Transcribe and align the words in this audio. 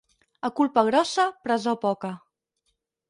A 0.47 0.49
culpa 0.59 0.81
grossa, 0.87 1.25
presó 1.43 1.73
poca. 1.87 2.11